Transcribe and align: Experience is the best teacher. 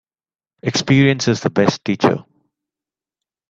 Experience 0.63 1.27
is 1.27 1.41
the 1.41 1.51
best 1.51 1.85
teacher. 1.85 2.25